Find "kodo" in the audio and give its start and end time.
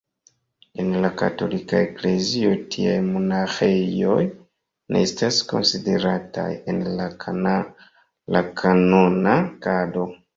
9.67-10.07